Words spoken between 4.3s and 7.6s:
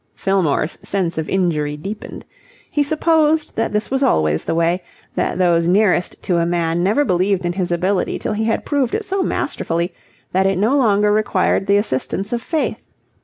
the way, that those nearest to a man never believed in